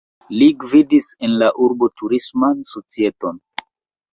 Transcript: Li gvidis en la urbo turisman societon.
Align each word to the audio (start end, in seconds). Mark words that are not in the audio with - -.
Li 0.37 0.45
gvidis 0.61 1.09
en 1.27 1.35
la 1.43 1.49
urbo 1.65 1.91
turisman 2.01 2.65
societon. 2.73 3.39